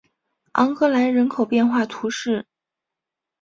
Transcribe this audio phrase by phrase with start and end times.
[0.53, 2.47] 昂格莱人口变化图示